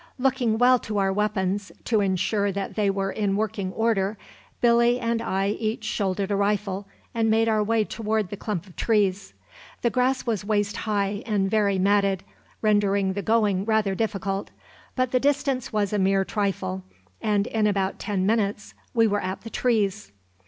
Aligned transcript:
Looking 0.17 0.57
well 0.57 0.79
to 0.79 0.97
our 0.97 1.13
weapons, 1.13 1.71
to 1.83 2.01
ensure 2.01 2.51
that 2.51 2.73
they 2.73 2.89
were 2.89 3.11
in 3.11 3.35
working 3.35 3.71
order, 3.71 4.17
Billy 4.59 4.99
and 4.99 5.21
I 5.21 5.49
each 5.49 5.83
shouldered 5.83 6.31
a 6.31 6.35
rifle 6.35 6.87
and 7.13 7.29
made 7.29 7.47
our 7.47 7.63
way 7.63 7.83
toward 7.83 8.31
the 8.31 8.35
clump 8.35 8.65
of 8.65 8.75
trees. 8.75 9.35
The 9.83 9.91
grass 9.91 10.25
was 10.25 10.43
waist 10.43 10.75
high 10.75 11.21
and 11.27 11.51
very 11.51 11.77
matted, 11.77 12.23
rendering 12.63 13.13
the 13.13 13.21
going 13.21 13.63
rather 13.63 13.93
difficult, 13.93 14.49
but 14.95 15.11
the 15.11 15.19
distance 15.19 15.71
was 15.71 15.93
a 15.93 15.99
mere 15.99 16.25
trifle, 16.25 16.81
and 17.21 17.45
in 17.45 17.67
about 17.67 17.99
ten 17.99 18.25
minutes 18.25 18.73
we 18.95 19.05
were 19.05 19.21
at 19.21 19.41
the 19.41 19.51
trees. 19.51 20.11